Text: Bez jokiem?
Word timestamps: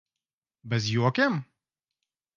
Bez 0.69 0.83
jokiem? 0.91 1.35